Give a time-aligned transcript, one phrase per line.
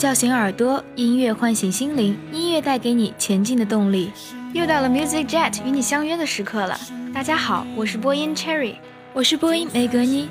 [0.00, 4.10] 叫醒耳朵，音乐唤醒心灵，音乐带给你前进的动力。
[4.54, 6.80] 又到了 Music Jet 与你相约的时刻了。
[7.12, 8.76] 大家好，我是播音 Cherry，
[9.12, 10.30] 我是播音梅格妮。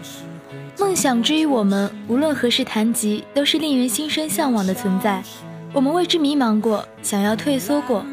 [0.79, 5.21] 梦想之于我们，无论何时谈及，都是令人心生向往的存在。
[5.71, 8.03] 我们为之迷茫过，想要退缩过，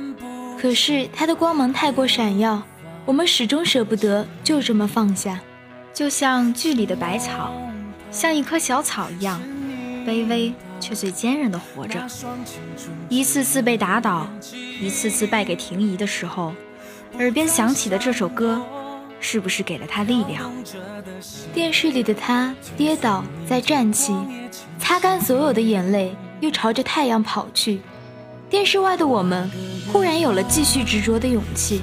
[0.60, 2.62] 可是它的光芒太过闪耀，
[3.06, 5.40] 我们始终舍不得就这么放下。
[5.94, 7.50] 就像剧里的百草，
[8.10, 9.40] 像一棵小草一样，
[10.06, 10.54] 卑微。
[10.78, 11.98] 却最坚韧的活着，
[13.08, 14.28] 一次次被打倒，
[14.78, 16.52] 一次次败给婷宜的时候，
[17.18, 18.60] 耳边响起的这首歌，
[19.18, 20.52] 是不是给了他力量？
[21.54, 24.14] 电视里的他跌倒再站起，
[24.78, 27.80] 擦干所有的眼泪，又朝着太阳跑去。
[28.50, 29.50] 电视外的我们，
[29.90, 31.80] 忽然有了继续执着的勇气。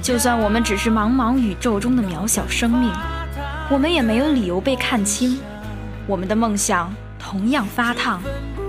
[0.00, 2.90] 就算我们只是茫茫宇宙中的渺小生命，
[3.70, 5.38] 我们也没有理由被看清。
[6.06, 6.90] 我们的梦想。
[7.30, 8.22] 同样发烫，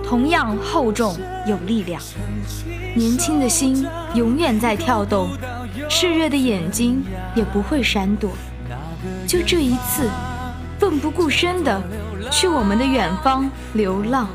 [0.03, 2.02] 同样厚重有力量。
[2.94, 5.30] 年轻的心永远在跳动，
[5.90, 7.02] 炽热的眼睛
[7.34, 8.31] 也不会闪躲。
[9.25, 10.09] 就这一次，
[10.78, 11.81] 奋不顾身的
[12.30, 14.28] 去我们的远方流浪，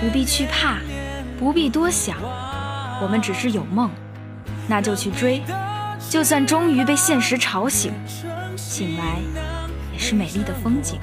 [0.00, 0.78] 不必去怕，
[1.38, 2.16] 不必多想。
[3.00, 3.88] 我们只是有梦，
[4.66, 5.40] 那就去追。
[6.08, 7.92] 就算终于被现实吵醒，
[8.56, 9.20] 醒来
[9.92, 10.98] 也是美丽的风景。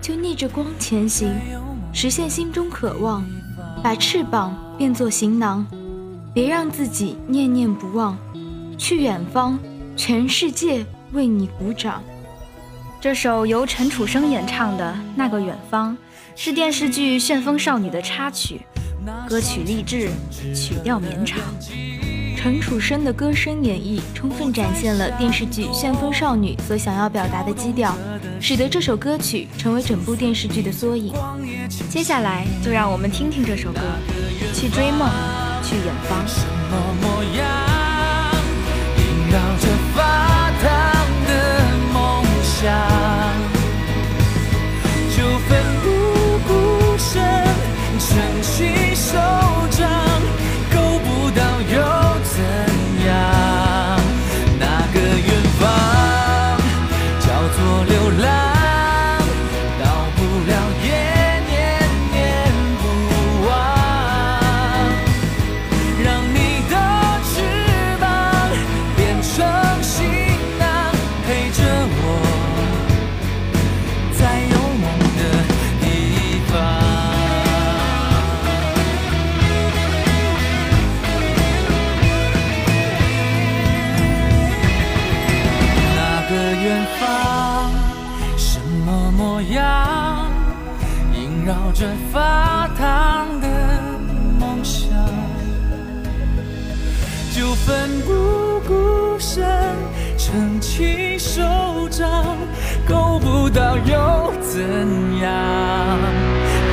[0.00, 1.28] 就逆着光前行，
[1.92, 3.24] 实现心中渴望，
[3.82, 5.66] 把翅膀变作行囊，
[6.32, 8.16] 别让自己念念不忘，
[8.78, 9.58] 去远方，
[9.96, 12.02] 全世界为你鼓掌。
[12.98, 15.92] 这首由陈楚生演唱的《那个远方》，
[16.34, 18.62] 是电视剧《旋风少女》的插曲，
[19.28, 20.08] 歌曲励志，
[20.54, 21.38] 曲调绵长。
[22.42, 27.94] 陈楚生的歌声演绎，充分展现了电视剧《旋风少女》所想要表达的基调，
[28.40, 31.12] 使得这首歌曲成为整部电视剧的缩影。
[31.90, 33.80] 接下来，就让我们听听这首歌，
[34.54, 35.06] 去追梦，
[35.62, 37.09] 去远方。
[86.98, 87.70] 方
[88.36, 90.30] 什么模样
[91.14, 93.48] 萦绕着发烫的
[94.38, 94.88] 梦想
[97.34, 99.44] 就奋不顾身
[100.18, 101.42] 撑起手
[101.90, 102.36] 掌
[102.88, 104.60] 够不到又怎
[105.18, 105.98] 样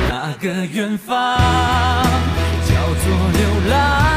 [0.08, 1.38] 那个远方
[2.66, 4.07] 叫做流浪。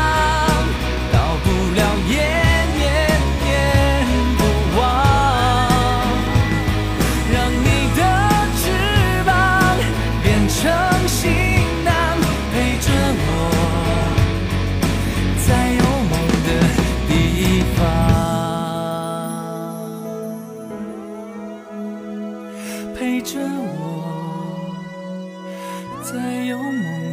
[26.14, 27.11] 在有梦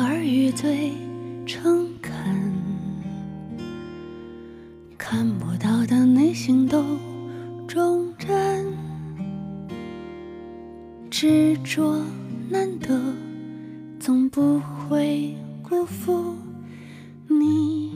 [0.00, 0.92] 耳语最
[1.44, 2.12] 诚恳，
[4.96, 6.82] 看不到的内心都
[7.68, 8.66] 忠贞，
[11.10, 12.02] 执着
[12.48, 12.98] 难得，
[13.98, 16.34] 总不会辜负
[17.28, 17.92] 你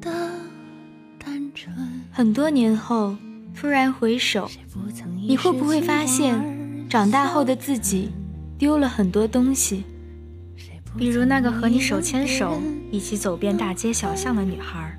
[0.00, 0.10] 的
[1.18, 1.74] 单纯。
[2.12, 3.16] 很多年后，
[3.56, 4.48] 突然回首，
[5.26, 8.10] 你会不会发现，长大后的自己
[8.56, 9.84] 丢了很多东西？
[10.96, 14.96] 比如那个和你手牵手一起走遍大街小巷的女孩，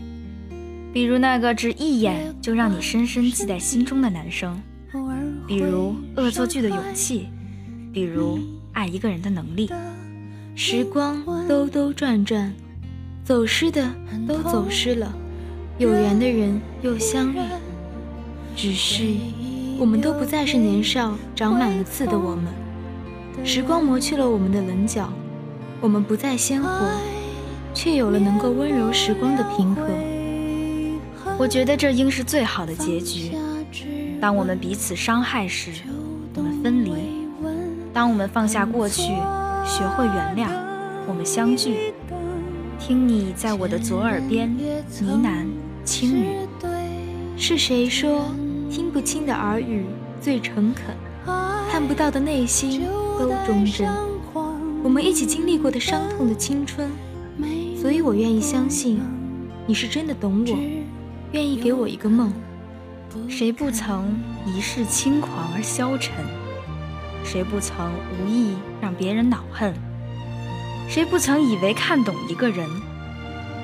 [0.93, 4.61] 比如那个只一眼就让你深深记在心中的男生，
[5.47, 7.27] 比如恶作剧的勇气，
[7.91, 8.39] 比如
[8.71, 9.69] 爱一个人的能力。
[10.55, 12.53] 时光兜兜转转，
[13.23, 13.89] 走失的
[14.27, 15.13] 都走失了，
[15.77, 17.39] 有缘的人又相遇。
[18.55, 19.05] 只是
[19.77, 22.45] 我们都不再是年少长满了刺的我们，
[23.45, 25.11] 时光磨去了我们的棱角。
[25.81, 26.69] 我们不再鲜活，
[27.73, 29.87] 却有了能够温柔时光的平和。
[31.37, 33.31] 我觉得这应是最好的结局。
[34.19, 35.71] 当我们彼此伤害时，
[36.35, 36.91] 我们分离；
[37.93, 39.03] 当我们放下过去，
[39.65, 40.49] 学会原谅，
[41.07, 41.93] 我们相聚。
[42.77, 44.53] 听你在我的左耳边
[45.01, 45.45] 呢喃
[45.85, 46.35] 轻语。
[47.37, 48.25] 是谁说
[48.69, 49.85] 听不清的耳语
[50.19, 50.93] 最诚恳？
[51.71, 52.85] 看不到的内心
[53.17, 53.87] 都忠贞。
[54.81, 56.89] 我们一起经历过的伤痛的青春，
[57.81, 58.99] 所以我愿意相信，
[59.67, 60.57] 你是真的懂我，
[61.33, 62.31] 愿意给我一个梦。
[63.27, 66.13] 谁不曾一世轻狂而消沉？
[67.25, 69.73] 谁不曾无意让别人恼恨？
[70.87, 72.67] 谁不曾以为看懂一个人？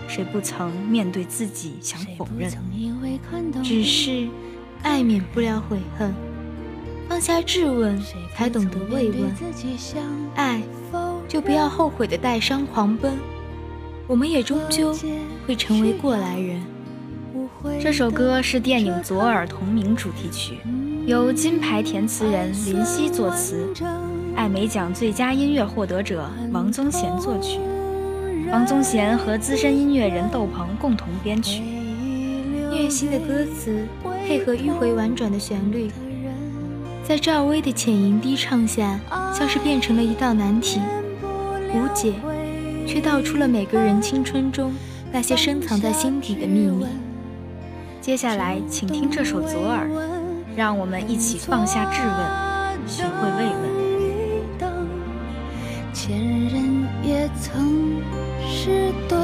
[0.07, 2.51] 谁不曾面对自己想否认？
[3.63, 4.27] 只是
[4.83, 6.13] 爱免不了悔恨，
[7.07, 7.99] 放下质问，
[8.35, 9.33] 才懂得慰问。
[10.35, 10.61] 爱。
[11.35, 13.11] 就不要后悔的带伤狂奔，
[14.07, 14.95] 我们也终究
[15.45, 16.63] 会成为过来人。
[17.77, 20.59] 这首歌是电影《左耳》同名主题曲，
[21.05, 23.67] 由金牌填词人林夕作词，
[24.33, 27.59] 艾美奖最佳音乐获得者王宗贤作曲，
[28.49, 31.61] 王宗贤和资深音乐人窦鹏共同编曲。
[32.71, 33.85] 虐心的歌词
[34.25, 35.91] 配合迂回婉转的旋律，
[37.03, 38.97] 在赵薇的浅吟低唱下，
[39.37, 40.79] 像是变成了一道难题。
[41.75, 42.13] 无解，
[42.87, 44.73] 却道出了每个人青春中
[45.11, 46.85] 那些深藏在心底的秘密。
[47.99, 49.87] 接下来，请听这首《左耳》，
[50.55, 53.75] 让我们一起放下质问，学会慰问。
[55.93, 58.01] 前人也曾
[58.47, 59.17] 是对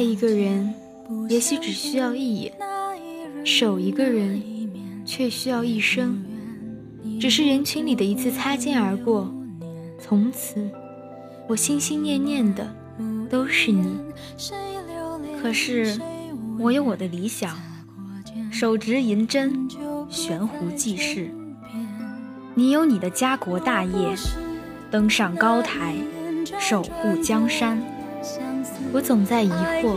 [0.00, 0.72] 爱一个人，
[1.28, 2.52] 也许只需要一眼；
[3.44, 4.42] 守一个人，
[5.04, 6.24] 却需要一生。
[7.20, 9.30] 只是人群里的一次擦肩而过，
[10.00, 10.70] 从此，
[11.46, 12.66] 我心心念念的
[13.28, 13.98] 都是你。
[15.42, 16.00] 可是，
[16.58, 17.54] 我有我的理想，
[18.50, 19.68] 手执银针，
[20.08, 21.30] 悬壶济世。
[22.54, 24.16] 你有你的家国大业，
[24.90, 25.94] 登上高台，
[26.58, 27.78] 守护江山。
[28.92, 29.96] 我总在疑惑，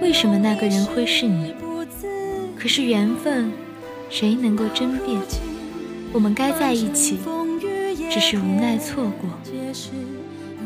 [0.00, 1.54] 为什么那个人会是你？
[2.56, 3.52] 可是缘分，
[4.10, 5.20] 谁能够争辩？
[6.12, 7.18] 我们该在一起，
[8.10, 9.30] 只是无奈错过。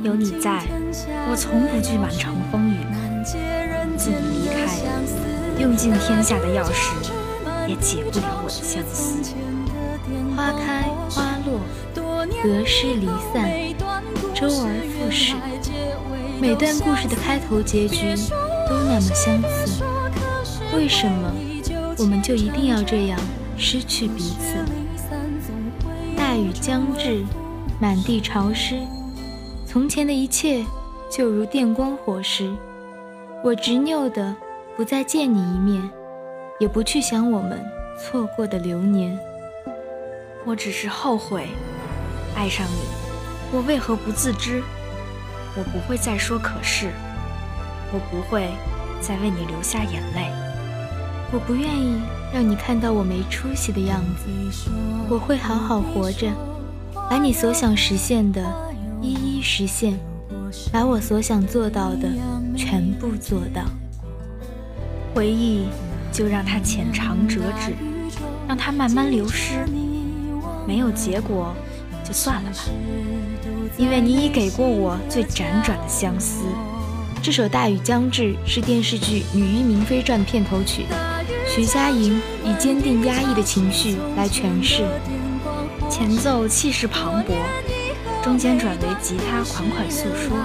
[0.03, 0.63] 有你在，
[1.31, 2.77] 我从不惧满城风雨。
[3.97, 4.67] 自你离开，
[5.61, 6.93] 用尽天下的钥匙，
[7.69, 9.35] 也解不了我的相思。
[10.35, 11.61] 花开花落，
[12.43, 13.51] 得失离散，
[14.35, 15.35] 周而复始。
[16.43, 18.17] 每段故事的开头、结局
[18.69, 19.85] 都那么相似，
[20.75, 21.33] 为什么
[21.99, 23.21] 我们就一定要这样
[23.57, 24.57] 失去彼此？
[26.17, 27.23] 大雨将至，
[27.81, 28.81] 满地潮湿，
[29.65, 30.65] 从前的一切
[31.09, 32.53] 就如电光火石。
[33.45, 34.35] 我执拗的
[34.77, 35.89] 不再见你一面，
[36.59, 37.65] 也不去想我们
[37.97, 39.17] 错过的流年。
[40.45, 41.47] 我只是后悔
[42.35, 44.61] 爱上你，我为何不自知？
[45.57, 46.91] 我不会再说可是，
[47.93, 48.49] 我不会
[49.01, 50.31] 再为你流下眼泪。
[51.31, 52.01] 我不愿意
[52.33, 54.63] 让你看到我没出息的样子。
[55.09, 56.31] 我会好好活着，
[57.11, 58.43] 把你所想实现的
[59.01, 59.99] 一一实现，
[60.73, 62.09] 把我所想做到的
[62.57, 63.63] 全部做到。
[65.15, 65.69] 回忆
[66.11, 67.75] 就让它浅尝辄止，
[68.49, 69.67] 让它慢慢流失。
[70.67, 71.55] 没有结果，
[72.05, 72.57] 就算了吧。
[73.77, 76.45] 因为你已给过我最辗转的相思。
[77.23, 80.87] 这首《大雨将至》是电视剧《女医明妃传》片头曲，
[81.49, 84.83] 徐佳莹以坚定压抑的情绪来诠释，
[85.89, 87.37] 前奏气势磅礴，
[88.25, 90.37] 中间转为吉他款款诉说，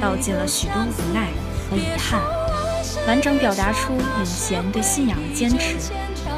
[0.00, 1.28] 道尽了许多无奈
[1.68, 2.22] 和遗憾，
[3.08, 5.74] 完整表达出允贤对信仰的坚持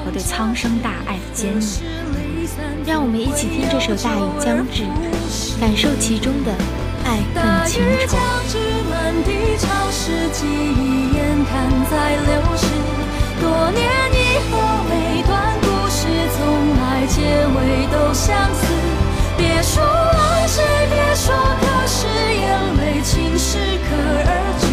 [0.03, 1.98] 和对苍生大爱的坚毅。
[2.89, 4.83] 让我们一起听这首《大雨将至》，
[5.61, 6.51] 感受其中的
[7.05, 8.17] 爱恨情仇。
[13.39, 14.57] 多年以后，
[14.89, 16.41] 每段故事从
[16.81, 17.21] 来结
[17.53, 18.65] 尾都相似。
[19.37, 23.93] 别说爱谁，别说可是，眼泪尽是可
[24.25, 24.65] 而止。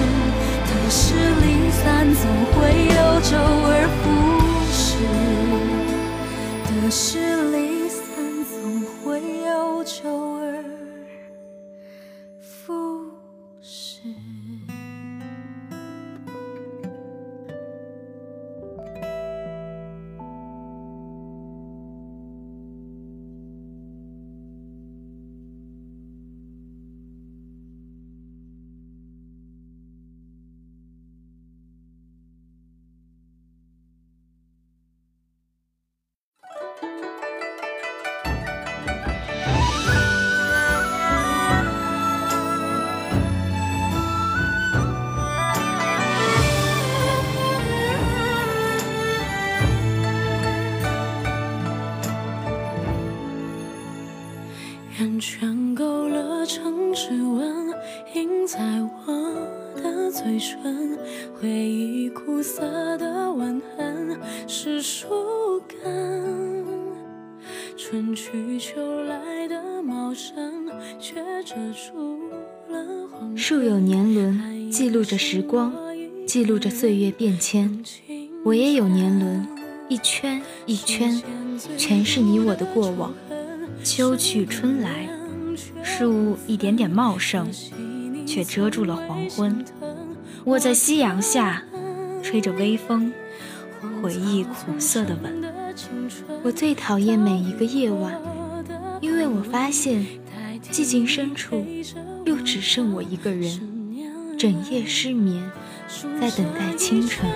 [0.72, 1.04] 得失
[1.44, 1.84] 离散，
[2.16, 2.24] 总
[2.56, 2.56] 会
[2.96, 3.36] 有周
[3.68, 4.08] 而复
[4.72, 5.04] 始。
[6.64, 7.65] 得失离。
[9.86, 10.35] 就
[73.36, 75.74] 树有年轮，记录着时光，
[76.28, 77.84] 记录着岁月变迁。
[78.44, 79.48] 我也有年轮，
[79.88, 81.22] 一圈一圈，
[81.78, 83.14] 全是你我的过往。
[83.84, 85.08] 秋去春来，
[85.84, 87.48] 树一点点茂盛，
[88.26, 89.64] 却遮住了黄昏。
[90.44, 91.64] 我在夕阳下，
[92.24, 93.14] 吹着微风，
[94.02, 95.45] 回忆苦涩的吻。
[96.46, 98.22] 我最讨厌每一个夜晚，
[99.02, 100.06] 因为我发现，
[100.72, 101.66] 寂静深处，
[102.24, 103.60] 又只剩我一个人，
[104.38, 105.44] 整夜失眠，
[106.22, 107.28] 在等待清晨。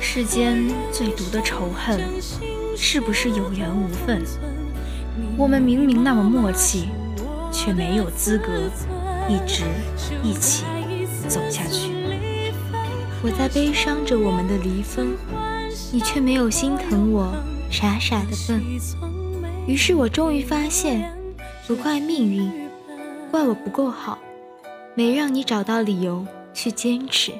[0.00, 2.00] 世间最毒的仇恨，
[2.76, 4.20] 是不是有缘无分？
[5.36, 6.88] 我们明明那么默契，
[7.52, 8.48] 却没有资格
[9.28, 9.62] 一直
[10.24, 10.64] 一起
[11.28, 11.92] 走下去。
[13.22, 15.12] 我在悲伤着我们的离分，
[15.94, 17.32] 你却没有心疼我
[17.70, 18.60] 傻傻的笨。
[19.64, 21.08] 于是我终于发现，
[21.68, 22.50] 不怪命运，
[23.30, 24.18] 怪我不够好，
[24.96, 27.30] 没让你找到理由去坚持。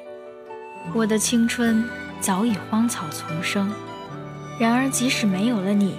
[0.95, 1.85] 我的青春
[2.21, 3.73] 早已荒草丛生，
[4.57, 5.97] 然而即使没有了你。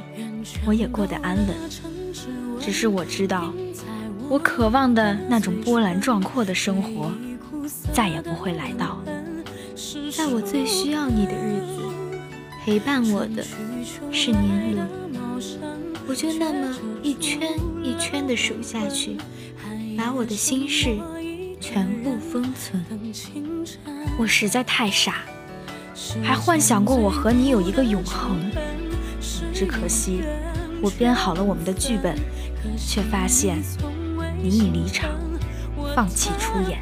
[0.65, 1.47] 我也过得安稳，
[2.61, 3.51] 只是我知道，
[4.29, 7.11] 我渴望的那种波澜壮阔的生活，
[7.91, 8.97] 再也不会来到。
[10.15, 11.74] 在我最需要你的日子，
[12.65, 13.45] 陪伴我的
[14.11, 14.89] 是年轮。
[16.07, 19.17] 我就那么一圈一圈的数下去，
[19.95, 20.97] 把我的心事
[21.61, 22.83] 全部封存。
[24.17, 25.17] 我实在太傻，
[26.23, 28.39] 还幻想过我和你有一个永恒。
[29.53, 30.21] 只可惜，
[30.81, 32.17] 我编好了我们的剧本，
[32.75, 33.61] 却发现
[34.41, 35.11] 你已离场，
[35.95, 36.79] 放弃出演。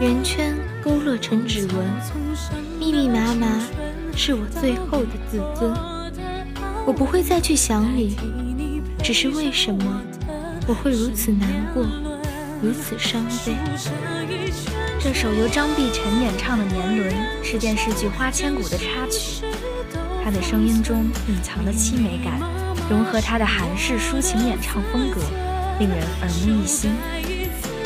[0.00, 1.86] 圆圈勾勒成指纹，
[2.78, 3.60] 密密麻麻，
[4.18, 5.72] 是我最后的自尊。
[6.84, 8.16] 我不会再去想你，
[9.00, 10.02] 只是为什么
[10.66, 11.86] 我会如此难过，
[12.60, 13.54] 如此伤悲？
[14.98, 19.44] 这首由张碧晨演唱的《年轮》是电视剧《花千骨》的插曲，
[20.24, 22.40] 他的声音中隐藏的凄美感，
[22.90, 25.20] 融合他的韩式抒情演唱风格，
[25.78, 26.90] 令人耳目一新，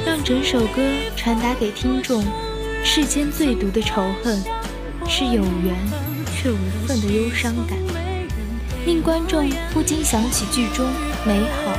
[0.06, 0.82] 让整首歌
[1.14, 2.24] 传达给听众：
[2.82, 4.42] 世间最毒的仇恨，
[5.06, 5.76] 是有缘
[6.42, 6.56] 却无
[6.88, 7.78] 份的忧伤感。
[8.84, 10.84] 令观众不禁想起剧中
[11.24, 11.72] 美好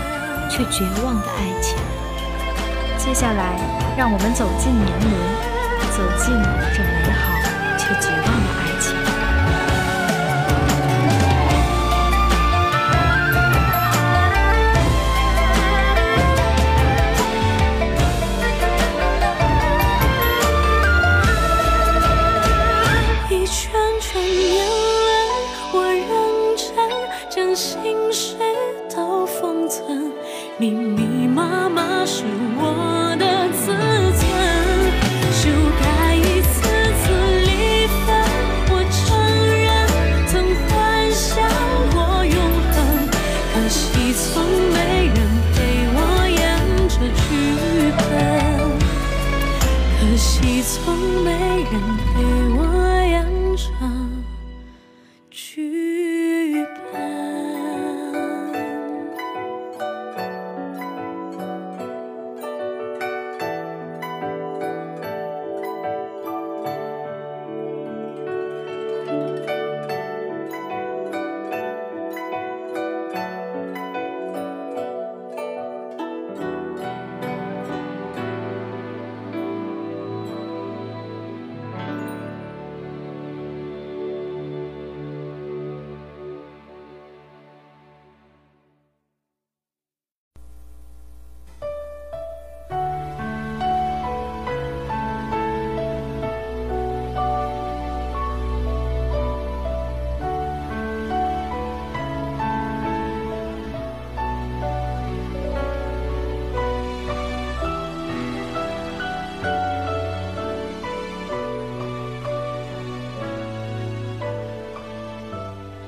[0.49, 1.75] 却绝望的爱情。
[2.97, 3.59] 接下来，
[3.97, 5.11] 让我们走进年轮，
[5.91, 6.33] 走进
[6.73, 7.35] 这美好
[7.77, 8.52] 却绝望的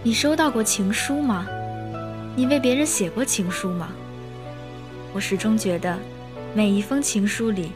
[0.05, 1.47] 你收到过情书吗？
[2.35, 3.89] 你为别人写过情书吗？
[5.11, 5.97] 我始终觉得，
[6.53, 7.71] 每一封情书里，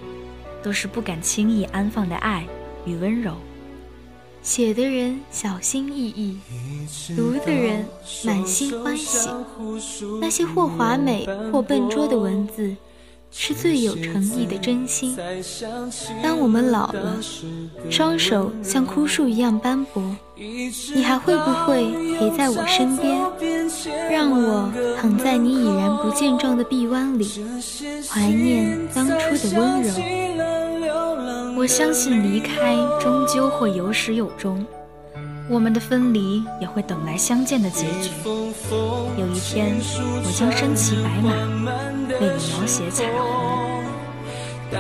[0.62, 2.46] 都是不敢轻易安放的爱
[2.86, 3.34] 与温柔。
[4.44, 6.38] 写的人小心翼翼，
[7.16, 7.84] 读的人
[8.24, 9.28] 满心欢喜。
[10.22, 12.76] 那些或华美或笨拙的文字，
[13.32, 15.16] 是最有诚意的真心。
[16.22, 17.16] 当我们老了，
[17.90, 20.04] 双手像枯树一样斑驳，
[20.36, 23.20] 你还会不会陪在我身边，
[24.10, 27.28] 让我躺在你已然不见状的臂弯里，
[28.10, 29.94] 怀念当初的温柔？
[31.58, 34.66] 我相信离开终究会有始有终，
[35.50, 38.12] 我们的分离也会等来相见的结局。
[39.18, 39.76] 有一天，
[40.24, 41.32] 我将身骑白马，
[42.22, 43.84] 为你描写彩虹。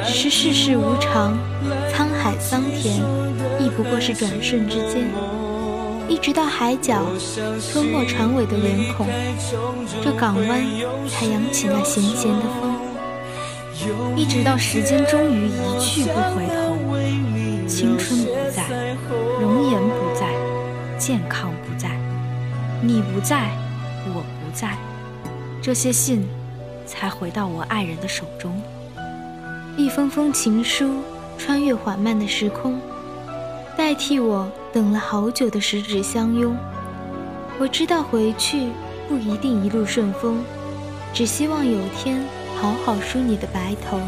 [0.05, 1.36] 只是世事无常，
[1.91, 2.97] 沧海桑田，
[3.60, 5.08] 亦不过是转瞬之间。
[6.08, 7.03] 一直到海角
[7.71, 9.08] 吞没船尾的脸孔，
[10.03, 10.62] 这港湾
[11.10, 12.75] 才扬起那咸咸的风。
[14.15, 16.77] 一直到时间终于一去不回头，
[17.67, 18.67] 青春不在，
[19.41, 20.09] 容颜不，
[21.10, 21.89] 健康不在，
[22.84, 23.50] 你不在，
[24.13, 24.78] 我不在，
[25.60, 26.24] 这些信
[26.86, 28.62] 才回到我爱人的手中。
[29.76, 31.02] 一封封情书
[31.36, 32.80] 穿越缓慢的时空，
[33.76, 36.56] 代替我等了好久的十指相拥。
[37.58, 38.67] 我知道回去
[39.08, 40.43] 不一定一路顺风，
[41.12, 42.24] 只希望有天。
[42.62, 44.00] 好好梳你的白头。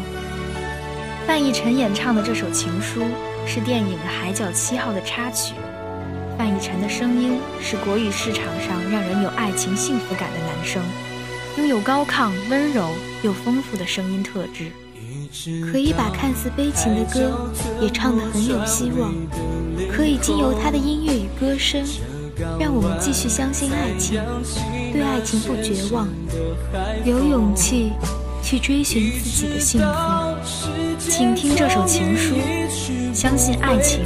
[1.26, 3.02] 范逸臣演唱的这首情书
[3.44, 5.54] 是电影《海角七号》的插曲。
[6.36, 10.82] 范逸臣的声音是国语市场上让人有爱情幸福感的男声，
[11.58, 12.90] 拥有高亢、温柔
[13.22, 14.70] 又丰富的声音特质，
[15.70, 19.12] 可以把看似悲情的歌也唱得很有希望，
[19.90, 21.84] 可以经由他的音乐与歌声，
[22.58, 24.20] 让我们继续相信爱情。
[24.92, 26.08] 对爱情不绝望，
[27.04, 27.92] 有勇气
[28.42, 29.86] 去追寻自己的幸福。
[30.98, 32.34] 请听这首情书，
[33.14, 34.00] 相信爱情，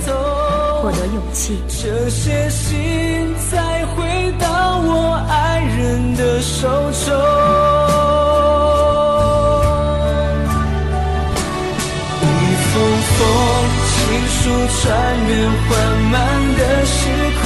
[0.86, 1.58] 获得勇气。
[1.66, 4.06] 这些心再回
[4.38, 7.12] 到我爱人的手中。
[12.22, 12.24] 一
[12.70, 12.72] 封
[13.16, 13.18] 封
[13.90, 13.98] 情
[14.30, 14.38] 书
[14.78, 14.80] 穿
[15.26, 15.30] 越
[15.66, 15.68] 缓
[16.12, 16.14] 慢
[16.54, 16.94] 的时
[17.42, 17.44] 空，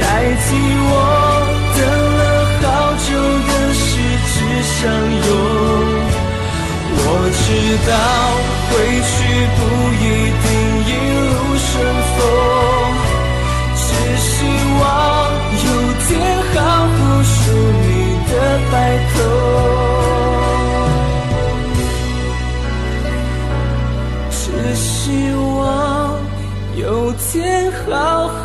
[0.00, 0.02] 代
[0.32, 0.46] 替
[0.88, 0.90] 我
[1.76, 1.78] 等
[2.18, 2.20] 了
[2.62, 2.66] 好
[3.04, 3.06] 久
[3.46, 3.84] 的失
[4.24, 4.34] 之
[4.72, 4.72] 相
[5.26, 5.28] 拥。
[7.00, 7.04] 我
[7.36, 7.38] 知
[7.86, 7.92] 道
[8.70, 8.72] 回
[9.04, 9.12] 去
[9.56, 9.60] 不
[10.02, 10.06] 一
[10.42, 10.47] 定
[27.40, 28.37] 天好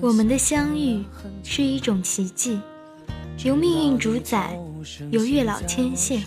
[0.00, 1.04] 我们的相遇
[1.42, 2.60] 是一种奇迹，
[3.44, 4.58] 由命运主宰，
[5.10, 6.22] 由月老牵线。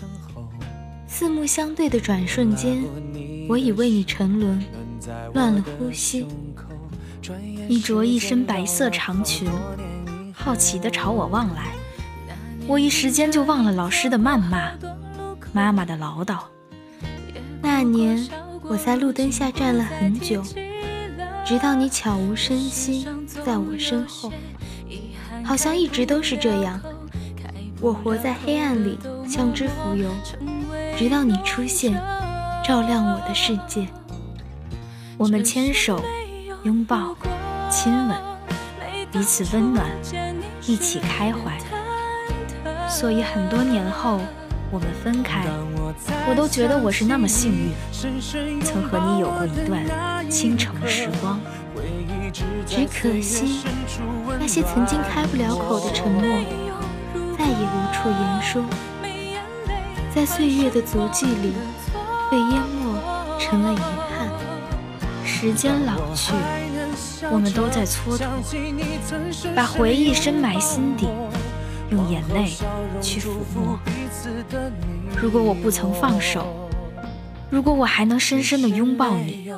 [1.06, 2.82] 四目相对的转瞬间，
[3.48, 4.62] 我已为你沉沦，
[5.34, 6.26] 乱了呼吸。
[7.68, 9.48] 你着一身白色长裙，
[10.32, 11.72] 好奇地朝我望来，
[12.66, 14.72] 我一时间就忘了老师的谩骂，
[15.52, 16.38] 妈妈的唠叨。
[17.62, 18.28] 那年
[18.62, 20.42] 我在路灯下站了很久。
[21.46, 23.06] 直到你悄无声息
[23.44, 24.32] 在我身后，
[25.44, 26.80] 好像一直都是这样。
[27.80, 30.10] 我活在黑暗里，像只浮游，
[30.98, 31.94] 直到你出现，
[32.64, 33.86] 照亮我的世界。
[35.16, 36.02] 我们牵手、
[36.64, 37.14] 拥抱、
[37.70, 38.16] 亲吻，
[39.12, 39.86] 彼此温暖，
[40.66, 41.56] 一起开怀。
[42.88, 44.18] 所以很多年后，
[44.72, 45.46] 我们分开，
[46.28, 47.72] 我都觉得我是那么幸运，
[48.62, 49.84] 曾和你有过一段。
[50.28, 51.40] 倾城时光，
[52.66, 53.60] 只可惜
[54.40, 56.22] 那些曾经开不了口的沉默，
[57.38, 58.64] 再也无处言说，
[60.12, 61.52] 在岁月的足迹里
[62.28, 62.98] 被淹没
[63.38, 64.28] 成了遗憾。
[65.24, 66.32] 时间老去，
[67.30, 71.06] 我们都在蹉跎，把回忆深埋心底，
[71.90, 72.52] 用眼泪
[73.00, 73.78] 去抚摸。
[75.20, 76.68] 如果我不曾放手，
[77.48, 79.50] 如果我还能深深的拥抱你。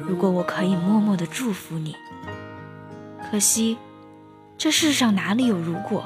[0.00, 1.94] 如果我可以默默的祝福你，
[3.30, 3.76] 可惜，
[4.56, 6.04] 这世上哪里有如果？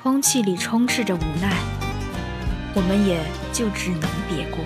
[0.00, 1.56] 空气里充斥着无奈，
[2.74, 3.20] 我们也
[3.52, 4.58] 就只能别过。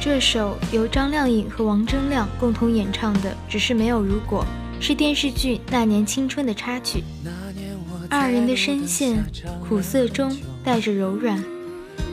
[0.00, 4.44] 这首由张靓颖和王铮亮共同演唱的《只是没有如果》，
[4.84, 7.04] 是电视剧《那年青春》的插曲。
[8.10, 9.24] 二人的声线
[9.68, 11.42] 苦涩中带着柔软，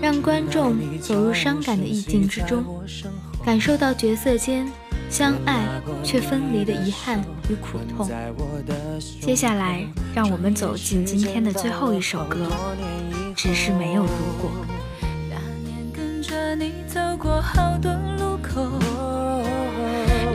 [0.02, 2.63] 让观众走入伤感的意境之中。
[3.45, 4.67] 感受到角色间
[5.10, 5.65] 相爱
[6.04, 8.10] 却分离的遗憾与苦痛。
[9.21, 12.52] 接下来，让我们走进今天的最后一首歌，
[13.36, 14.10] 只是没有如
[14.41, 14.52] 果。
[15.30, 18.69] 那年跟着你走过好多路口，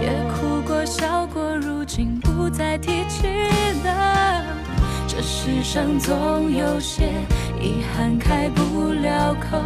[0.00, 3.26] 也哭过笑过，如今不再提起
[3.84, 4.42] 了。
[5.06, 7.12] 这世上总有些
[7.62, 9.58] 遗憾开不了口。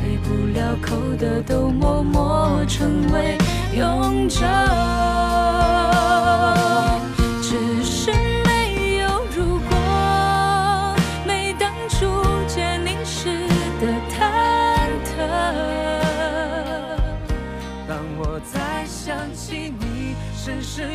[0.00, 3.36] 开不了口的都默默成为
[3.76, 4.40] 永久。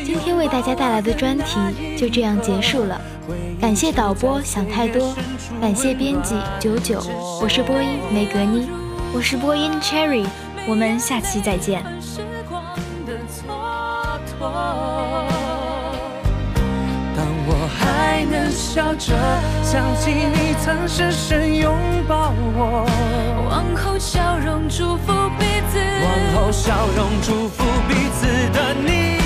[0.04, 1.58] 今天为大家带来的专题
[1.98, 2.98] 就这样结束了，
[3.60, 5.14] 感谢导播想太多，
[5.60, 7.02] 感谢编辑九九，
[7.42, 8.68] 我是播音梅格妮。
[9.12, 10.24] 我是播音 Cherry，
[10.66, 11.84] 我们下期再见。
[17.14, 18.46] 当我还能。
[18.50, 19.14] 笑着
[19.62, 21.76] 想起你曾深深拥
[22.08, 22.86] 抱我，
[23.48, 29.25] 往后笑容祝福彼此，往后笑容祝福彼此的你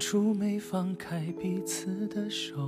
[0.00, 2.58] 当初没放开彼此的手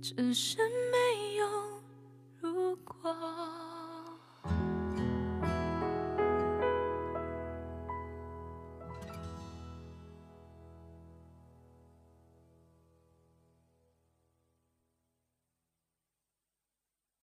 [0.00, 0.56] 只是
[0.90, 1.46] 没有
[2.40, 3.14] 如果